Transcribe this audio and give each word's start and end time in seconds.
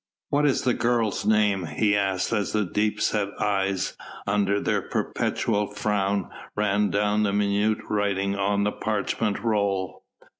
"What 0.29 0.47
is 0.47 0.63
the 0.63 0.73
girl's 0.73 1.27
name?" 1.27 1.67
he 1.67 1.95
asked 1.95 2.33
as 2.33 2.53
his 2.53 2.71
deep 2.71 2.99
set 2.99 3.39
eyes, 3.39 3.95
under 4.25 4.59
their 4.59 4.81
perpetual 4.81 5.67
frown, 5.75 6.27
ran 6.55 6.89
down 6.89 7.21
the 7.21 7.31
minute 7.31 7.77
writing 7.87 8.35
on 8.35 8.63
the 8.63 8.71
parchment 8.71 9.43
roll. 9.43 10.03